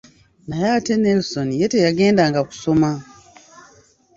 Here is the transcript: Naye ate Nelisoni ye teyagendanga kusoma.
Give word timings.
Naye 0.47 0.67
ate 0.77 0.93
Nelisoni 0.97 1.53
ye 1.61 1.67
teyagendanga 1.73 2.41
kusoma. 2.49 2.91